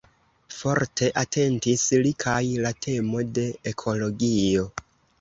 Forte 0.53 1.09
atentis 1.23 1.85
li 2.07 2.15
kaj 2.25 2.41
la 2.65 2.75
temo 2.89 3.25
de 3.39 3.47
ekologio. 3.75 4.71